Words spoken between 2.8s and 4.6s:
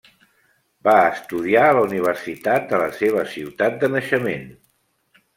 la seva ciutat de naixement.